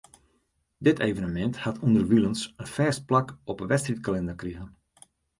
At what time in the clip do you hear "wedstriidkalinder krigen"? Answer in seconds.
3.71-4.69